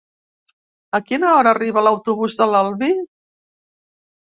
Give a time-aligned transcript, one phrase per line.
[0.99, 2.91] A quina hora arriba l'autobús de l'Albi?